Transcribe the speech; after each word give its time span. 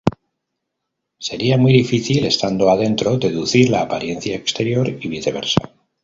Sería 1.19 1.59
muy 1.59 1.73
difícil, 1.73 2.25
estando 2.25 2.71
adentro, 2.71 3.19
deducir 3.19 3.69
la 3.69 3.81
apariencia 3.81 4.35
exterior 4.35 4.87
y 4.89 5.07
viceversa. 5.07 5.75